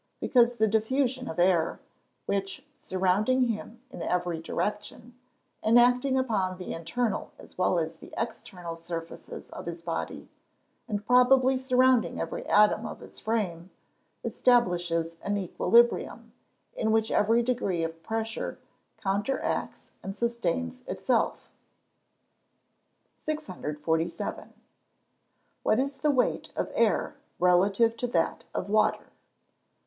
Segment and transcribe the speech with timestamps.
[0.19, 1.79] _Because the diffusion of air
[2.25, 5.13] which, surrounding him in every direction,
[5.61, 10.27] and acting upon the internal as well as the external surfaces of his body,
[10.87, 13.69] and probably surrounding every atom of his frame,
[14.23, 16.33] establishes an equilibrium,
[16.75, 18.57] in which every degree of pressure
[18.97, 21.47] counteracts and sustains itself.
[23.19, 24.51] 647.
[25.63, 29.11] _What is the weight of air relative to that of water?